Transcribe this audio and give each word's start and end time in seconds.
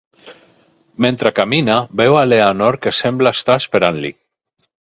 Mentre 1.05 1.31
camina, 1.39 1.75
veu 2.01 2.17
a 2.21 2.25
Eleanor 2.29 2.81
que 2.87 2.95
sembla 3.03 3.37
estar 3.41 3.61
esperant-li. 3.65 4.15